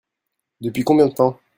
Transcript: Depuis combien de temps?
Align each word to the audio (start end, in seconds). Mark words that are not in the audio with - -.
Depuis 0.61 0.83
combien 0.83 1.05
de 1.05 1.13
temps? 1.13 1.39